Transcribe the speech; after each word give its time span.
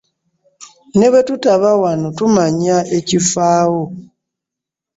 Ne 0.97 1.07
bwe 1.11 1.21
tutaba 1.27 1.69
wano 1.81 2.07
tumanya 2.17 2.77
ekifaawo. 2.97 3.83